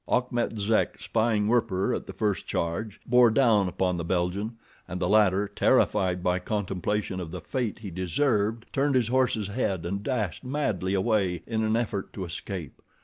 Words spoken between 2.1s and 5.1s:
first charge, bore down upon the Belgian, and the